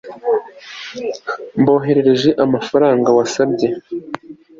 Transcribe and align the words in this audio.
Mboherereje 1.61 2.29
amafaranga 2.45 3.09
wasabye 3.17 3.67